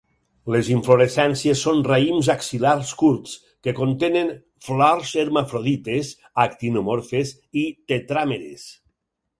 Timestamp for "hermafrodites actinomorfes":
5.27-7.37